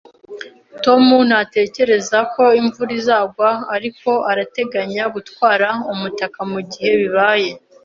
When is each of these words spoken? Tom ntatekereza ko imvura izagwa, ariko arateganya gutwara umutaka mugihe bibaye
Tom 0.83 1.03
ntatekereza 1.27 2.17
ko 2.33 2.43
imvura 2.59 2.91
izagwa, 2.99 3.49
ariko 3.75 4.09
arateganya 4.31 5.03
gutwara 5.15 5.69
umutaka 5.91 6.39
mugihe 6.51 6.91
bibaye 7.01 7.51